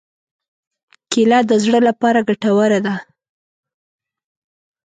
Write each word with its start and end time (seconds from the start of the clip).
کېله 1.11 1.39
د 1.49 1.51
زړه 1.63 1.79
لپاره 1.87 2.19
ګټوره 2.29 2.79
ده. 2.85 2.95